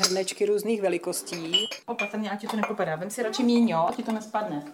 [0.00, 1.68] hrnečky různých velikostí.
[1.86, 2.96] Opatrně, ať ti to nepopadá.
[2.96, 4.64] Vem si radši míň, ať ti to nespadne.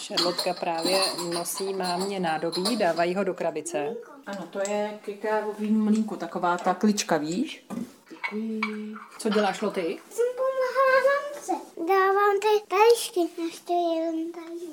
[0.00, 1.00] Šarlotka právě
[1.34, 3.96] nosí mámě nádobí, dávají ho do krabice.
[4.26, 7.66] Ano, to je ke kávovým mlínku, taková ta klička, víš?
[8.10, 8.60] Děkuji.
[9.18, 9.98] Co děláš, Loty?
[10.10, 11.52] Jsem pomáhala mamce.
[11.88, 14.72] Dávám ty tašky, ještě jeden tady.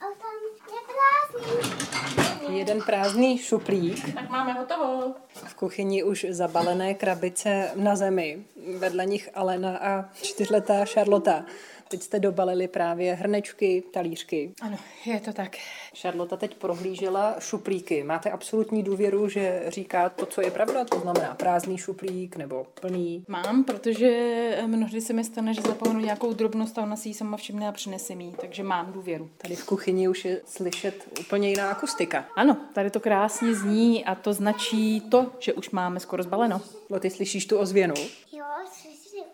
[0.00, 0.36] A tam
[0.74, 2.58] je prázdný.
[2.58, 4.14] Jeden prázdný šuplík.
[4.14, 5.14] Tak máme hotovo.
[5.58, 8.38] Kuchyni už zabalené krabice na zemi.
[8.78, 11.44] Vedle nich Alena a čtyřletá Šarlota.
[11.88, 14.52] Teď jste dobalili právě hrnečky, talířky.
[14.62, 15.56] Ano, je to tak.
[15.94, 18.02] Šarlota teď prohlížela šuplíky.
[18.02, 20.84] Máte absolutní důvěru, že říká to, co je pravda?
[20.84, 23.24] To znamená prázdný šuplík nebo plný?
[23.28, 27.36] Mám, protože mnohdy se mi stane, že zapomenu nějakou drobnost a ona si ji sama
[27.36, 29.30] všimne a přinese mi takže mám důvěru.
[29.38, 32.28] Tady v kuchyni už je slyšet úplně jiná akustika.
[32.36, 36.60] Ano, tady to krásně zní a to značí to, že už máme skoro zbaleno.
[36.90, 37.94] No, ty slyšíš tu ozvěnu?
[38.32, 39.24] Jo, slyším.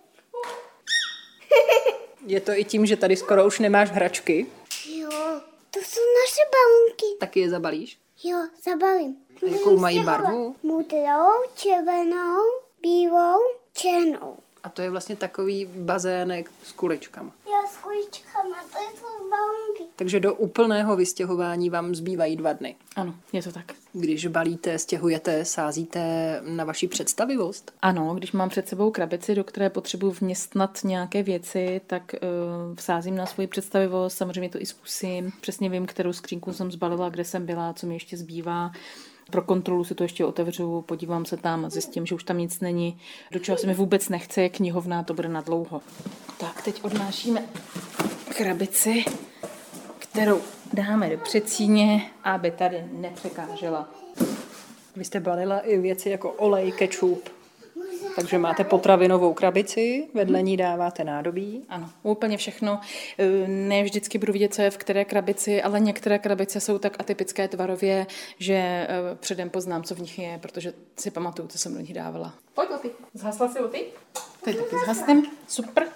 [2.26, 4.46] Je to i tím, že tady skoro už nemáš hračky,
[4.96, 5.10] Jo,
[5.70, 7.18] to jsou naše balonky.
[7.20, 7.98] taky je zabalíš?
[8.24, 9.16] Jo, zabalím.
[9.42, 10.56] A jakou mají barvu?
[10.62, 12.40] Modrou, červenou,
[12.82, 13.38] bílou,
[13.72, 14.36] černou.
[14.64, 17.32] A to je vlastně takový bazének s kuličkama.
[17.46, 19.92] Jo, s kuličkama, to jsou balonky.
[19.96, 22.76] Takže do úplného vystěhování vám zbývají dva dny.
[22.96, 23.64] Ano, je to tak.
[23.92, 26.00] Když balíte, stěhujete, sázíte
[26.46, 27.72] na vaši představivost?
[27.82, 33.16] Ano, když mám před sebou krabici, do které potřebuji vměstnat nějaké věci, tak uh, vsázím
[33.16, 35.32] na svoji představivost, samozřejmě to i zkusím.
[35.40, 38.72] Přesně vím, kterou skřínku jsem zbalila, kde jsem byla, co mi ještě zbývá.
[39.30, 42.98] Pro kontrolu si to ještě otevřu, podívám se tam, zjistím, že už tam nic není.
[43.30, 45.80] Do čeho se mi vůbec nechce, je knihovná, to bude na dlouho.
[46.40, 47.42] Tak, teď odnášíme
[48.36, 49.04] krabici,
[49.98, 50.40] kterou
[50.72, 53.88] dáme do přecíně, aby tady nepřekážela.
[54.96, 57.28] Vy jste balila i věci jako olej, kečup.
[58.16, 61.64] Takže máte potravinovou krabici, vedle ní dáváte nádobí.
[61.68, 62.80] Ano, úplně všechno.
[63.18, 66.96] E, Ne vždycky budu vidět, co je v které krabici, ale některé krabice jsou tak
[67.00, 68.06] atypické tvarově,
[68.38, 68.88] že e,
[69.20, 72.34] předem poznám, co v nich je, protože si pamatuju, co jsem do nich dávala.
[72.54, 72.90] Pojď, Loty.
[73.14, 73.84] Zhasla si Loty?
[74.44, 75.22] Teď taky zhasnem.
[75.48, 75.88] Super.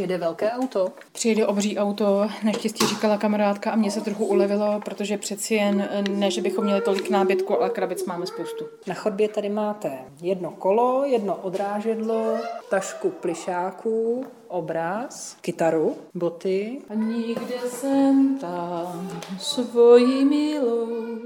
[0.00, 0.92] Přijede velké auto.
[1.12, 6.30] Přijede obří auto, naštěstí říkala kamarádka a mě se trochu ulevilo, protože přeci jen ne,
[6.30, 8.64] že bychom měli tolik nábytku, ale krabic máme spoustu.
[8.86, 12.38] Na chodbě tady máte jedno kolo, jedno odrážedlo,
[12.70, 16.78] tašku plišáků, obraz, kytaru, boty.
[16.90, 21.18] A nikde jsem tam svoji milou,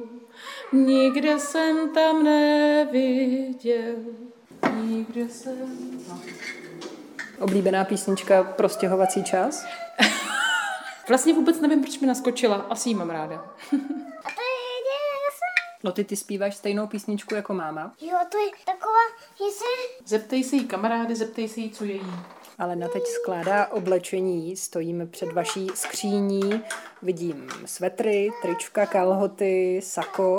[0.72, 3.94] nikde jsem tam neviděl,
[4.84, 5.56] nikde jsem...
[6.08, 6.18] No.
[7.40, 9.66] Oblíbená písnička pro stěhovací čas.
[11.08, 13.44] Vlastně vůbec nevím, proč mi naskočila, asi ji mám ráda.
[15.84, 18.98] No ty, ty zpíváš stejnou písničku jako máma, Jo, to je taková,
[19.30, 20.06] jestli...
[20.06, 22.12] Zeptej se jí kamarády, zeptej se jí, co je jí.
[22.58, 26.62] ale na teď skládá oblečení, stojíme před vaší skříní,
[27.02, 30.36] vidím svetry, trička, kalhoty, sako,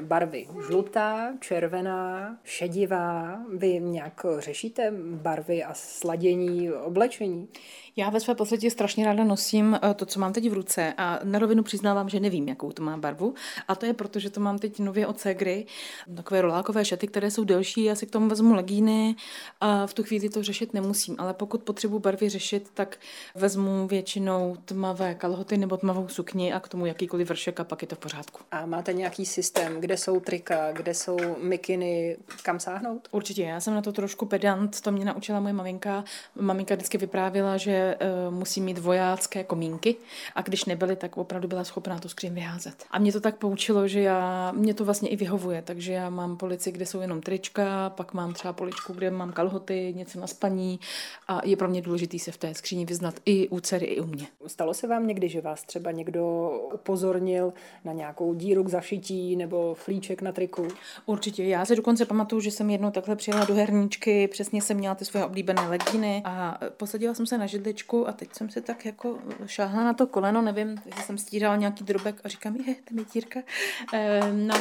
[0.00, 3.40] barvy žlutá, červená, šedivá.
[3.54, 7.48] Vy nějak řešíte barvy a sladění oblečení?
[7.96, 11.20] Já ve své podstatě strašně ráda nosím eh, to, co mám teď v ruce a
[11.24, 13.34] na rovinu přiznávám, že nevím, jakou to má barvu.
[13.68, 15.66] A to je proto, že to mám teď nově od Segry,
[16.16, 19.16] takové rolákové šaty, které jsou delší, já si k tomu vezmu legíny
[19.60, 21.16] a v tu chvíli to řešit nemusím.
[21.18, 22.98] Ale pokud potřebuji barvy řešit, tak
[23.34, 27.88] vezmu většinou tmavé kalhoty nebo tmavou sukni a k tomu jakýkoliv vršek a pak je
[27.88, 28.40] to v pořádku.
[28.50, 33.08] A máte nějaký systém, kde jsou trika, kde jsou mikiny, kam sáhnout?
[33.10, 36.04] Určitě, já jsem na to trošku pedant, to mě naučila moje maminka.
[36.40, 37.96] Maminka vždycky vyprávěla, že
[38.28, 39.96] uh, musí mít vojácké komínky
[40.34, 42.84] a když nebyly, tak opravdu byla schopná tu skříň vyházet.
[42.90, 46.36] A mě to tak poučilo, že já, mě to vlastně i vyhovuje, takže já mám
[46.36, 50.80] polici, kde jsou jenom trička, pak mám třeba poličku, kde mám kalhoty, něco na spaní
[51.28, 54.06] a je pro mě důležité se v té skříni vyznat i u dcery, i u
[54.06, 54.26] mě.
[54.46, 57.52] Stalo se vám někdy, že vás třeba někdo upozornil
[57.84, 60.68] na nějakou díru k zašití nebo flíček na triku?
[61.06, 61.44] Určitě.
[61.44, 65.04] Já si dokonce pamatuju, že jsem jednou takhle přijela do herníčky, přesně jsem měla ty
[65.04, 69.18] svoje oblíbené legíny a posadila jsem se na židličku a teď jsem si tak jako
[69.46, 73.04] šáhla na to koleno, nevím, jestli jsem stírala nějaký drobek a říkám, je, tam je
[73.04, 73.40] tírka.
[73.94, 74.54] E, no,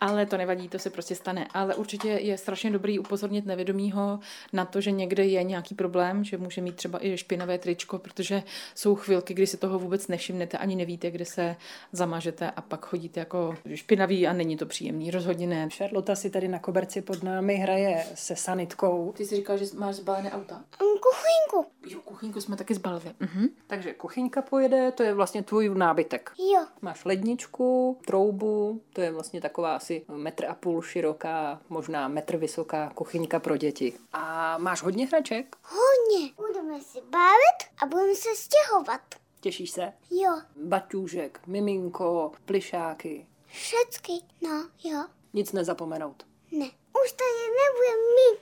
[0.00, 1.46] ale to nevadí, to se prostě stane.
[1.54, 4.20] Ale určitě je strašně dobrý upozornit nevědomího
[4.52, 8.42] na to, že někde je nějaký problém, že může mít třeba i špinavé tričko, protože
[8.74, 11.56] jsou chvilky, kdy si toho vůbec nevšimnete, ani nevíte, kde se
[11.92, 15.68] zamažete a pak chodíte jako špinavý a není není to příjemný, rozhodně ne.
[15.70, 19.12] Charlotte si tady na koberci pod námi hraje se sanitkou.
[19.16, 20.54] Ty jsi říkal, že máš zbalené auta?
[20.54, 21.72] Um, kuchyňku.
[21.86, 23.14] Jo, kuchyňku jsme taky zbalili.
[23.20, 23.46] Mhm.
[23.66, 26.32] Takže kuchyňka pojede, to je vlastně tvůj nábytek.
[26.54, 26.66] Jo.
[26.80, 32.90] Máš ledničku, troubu, to je vlastně taková asi metr a půl široká, možná metr vysoká
[32.94, 33.92] kuchyňka pro děti.
[34.12, 35.56] A máš hodně hraček?
[35.62, 36.32] Hodně.
[36.36, 39.00] Budeme si bavit a budeme se stěhovat.
[39.40, 39.92] Těšíš se?
[40.10, 40.40] Jo.
[40.64, 43.26] Baťůžek, miminko, plišáky.
[43.48, 44.12] Všecky.
[44.40, 45.04] No, jo.
[45.32, 46.26] Nic nezapomenout.
[46.52, 46.66] Ne.
[47.04, 48.40] Už tady nebude mít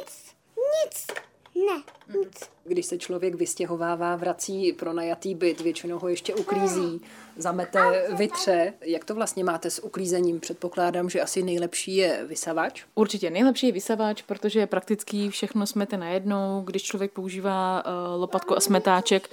[0.00, 0.34] nic.
[0.56, 1.06] Nic.
[1.54, 1.82] Ne.
[2.18, 2.50] Nic.
[2.64, 7.00] Když se člověk vystěhovává, vrací pro najatý byt, většinou ho ještě uklízí,
[7.36, 8.72] zamete, vytře.
[8.80, 10.40] Jak to vlastně máte s uklízením?
[10.40, 12.84] Předpokládám, že asi nejlepší je vysavač.
[12.94, 16.62] Určitě nejlepší je vysavač, protože je praktický, všechno smete najednou.
[16.64, 19.30] Když člověk používá uh, lopatku a smetáček,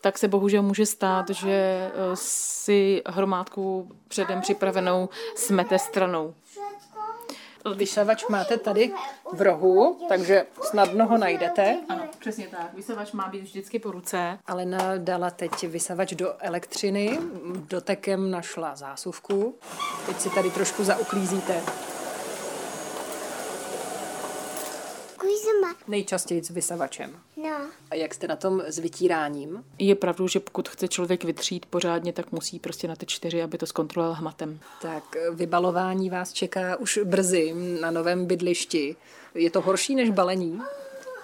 [0.00, 6.34] tak se bohužel může stát, že uh, si hromádku předem připravenou smete stranou.
[7.74, 8.92] Vysavač máte tady
[9.32, 11.80] v rohu, takže snadno ho najdete.
[11.88, 12.74] Ano, přesně tak.
[12.74, 14.38] Vysavač má být vždycky po ruce.
[14.46, 17.18] Alena dala teď vysavač do elektřiny,
[17.54, 19.54] dotekem našla zásuvku.
[20.06, 21.62] Teď si tady trošku zauklízíte.
[25.88, 27.16] Nejčastěji s vysavačem.
[27.42, 27.66] No.
[27.90, 29.64] A jak jste na tom s vytíráním?
[29.78, 33.58] Je pravdou, že pokud chce člověk vytřít pořádně, tak musí prostě na ty čtyři, aby
[33.58, 34.60] to zkontroloval hmatem.
[34.82, 38.96] Tak vybalování vás čeká už brzy na novém bydlišti.
[39.34, 40.60] Je to horší než balení?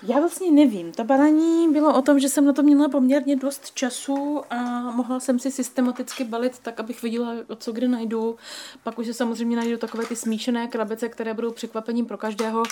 [0.03, 0.93] Já vlastně nevím.
[0.93, 4.57] Ta balení bylo o tom, že jsem na to měla poměrně dost času a
[4.91, 8.37] mohla jsem si systematicky balit tak, abych viděla, co kde najdu.
[8.83, 12.63] Pak už se samozřejmě najdu takové ty smíšené krabice, které budou překvapením pro každého,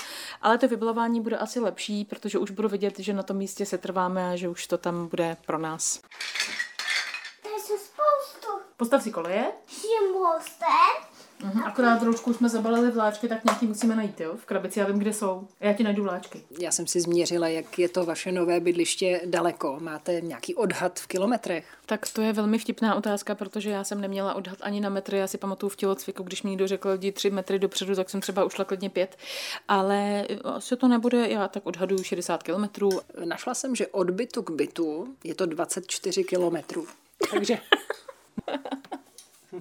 [0.43, 3.79] ale to vybalování bude asi lepší, protože už budu vidět, že na tom místě se
[3.79, 6.01] trváme a že už to tam bude pro nás.
[7.43, 8.49] Tady jsou spoustu.
[8.77, 9.53] Postav si koleje.
[9.85, 11.04] Je.
[11.45, 14.37] Mhm, akorát trošku jsme zabalili vláčky, tak nějaký musíme najít, jo?
[14.37, 15.49] V krabici já vím, kde jsou.
[15.61, 16.43] Já ti najdu vláčky.
[16.61, 19.77] Já jsem si změřila, jak je to vaše nové bydliště daleko.
[19.81, 21.67] Máte nějaký odhad v kilometrech?
[21.87, 25.19] Tak to je velmi vtipná otázka, protože já jsem neměla odhad ani na metry.
[25.19, 28.21] Já si pamatuju v tělocviku, když mi někdo řekl, jdi tři metry dopředu, tak jsem
[28.21, 29.17] třeba ušla klidně pět.
[29.69, 32.91] Ale asi to nebude, já tak odhaduju 60 kilometrů.
[33.25, 36.87] Našla jsem, že od bytu k bytu je to 24 kilometrů.
[37.31, 37.59] Takže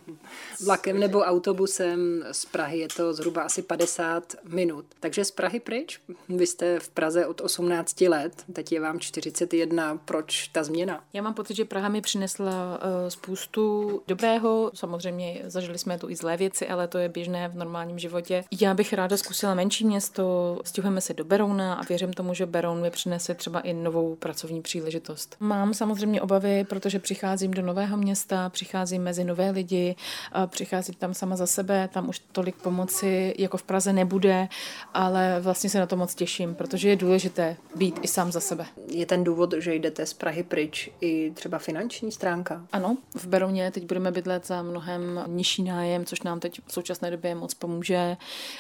[0.66, 4.86] vlakem nebo autobusem z Prahy je to zhruba asi 50 minut.
[5.00, 6.00] Takže z Prahy pryč?
[6.30, 10.00] Vy jste v Praze od 18 let, teď je vám 41.
[10.06, 11.04] Proč ta změna?
[11.14, 14.72] Já mám pocit, že Praha mi přinesla uh, spoustu dobrého.
[14.74, 18.44] Samozřejmě zažili jsme tu i zlé věci, ale to je běžné v normálním životě.
[18.62, 22.82] Já bych ráda zkusila menší město, stěhujeme se do Berouna a věřím tomu, že Beroun
[22.82, 25.36] mi přinese třeba i novou pracovní příležitost.
[25.40, 29.83] Mám samozřejmě obavy, protože přicházím do nového města, přicházím mezi nové lidi,
[30.32, 34.48] a přicházím tam sama za sebe, tam už tolik pomoci jako v Praze nebude,
[34.94, 38.66] ale vlastně se na to moc těším, protože je důležité být i sám za sebe.
[38.88, 42.68] Je ten důvod, že jdete z Prahy pryč i třeba finanční stránka?
[42.72, 47.12] Ano, v Berouně teď budeme bydlet za mnohem nižší nájem, což nám teď v současné
[47.12, 48.18] době moc pomůže.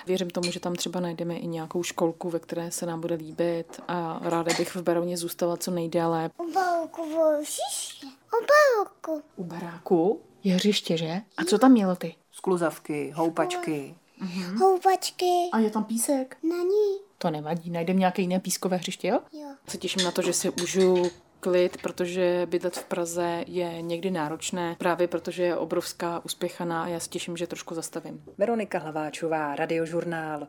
[0.08, 3.82] Věřím tomu, že tam třeba najdeme i nějakou školku, ve které se nám bude líbit
[3.88, 6.30] a ráda bych v Berouně zůstala co nejdéle.
[6.38, 8.08] U baluku vůžiště.
[8.08, 9.26] U baluku.
[9.36, 11.22] U baráku je hřiště, že?
[11.38, 12.16] A co tam mělo ty?
[12.32, 13.96] Skluzavky, houpačky.
[14.60, 15.50] Houpačky.
[15.52, 16.38] A je tam písek?
[16.44, 16.98] Na ní.
[17.18, 19.20] To nevadí, najdeme nějaké jiné pískové hřiště, jo?
[19.34, 19.48] Jo.
[19.68, 24.76] Se těším na to, že si užiju klid, protože bydlet v Praze je někdy náročné,
[24.80, 28.24] právě protože je obrovská uspěchaná a já se těším, že trošku zastavím.
[28.38, 30.48] Veronika Hlaváčová, Radiožurnál.